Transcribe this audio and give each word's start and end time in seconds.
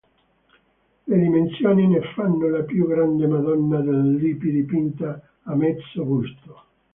Le 1.05 1.15
dimensioni 1.15 1.85
ne 1.87 2.01
fanno 2.15 2.49
la 2.49 2.63
più 2.63 2.87
grande 2.87 3.27
Madonna 3.27 3.81
del 3.81 4.15
Lippi 4.15 4.49
dipinta 4.49 5.21
a 5.43 5.53
mezzo 5.55 6.03
busto. 6.03 6.63